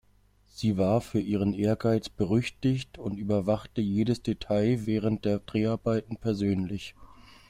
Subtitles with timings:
[0.47, 6.95] Sie war für ihren Ehrgeiz berüchtigt und überwachte jedes Detail während der Dreharbeiten persönlich.